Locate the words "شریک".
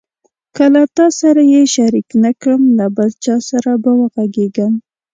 1.75-2.07